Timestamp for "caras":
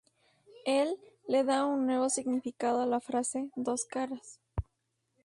3.85-4.39